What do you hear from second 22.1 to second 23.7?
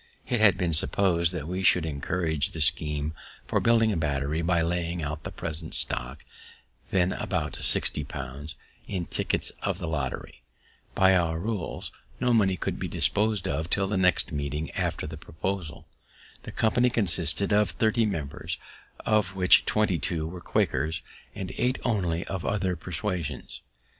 of other persuasions.